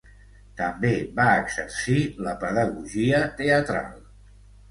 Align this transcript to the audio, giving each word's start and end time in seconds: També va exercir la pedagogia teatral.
També 0.61 0.93
va 1.19 1.25
exercir 1.41 1.97
la 2.27 2.33
pedagogia 2.45 3.19
teatral. 3.43 3.93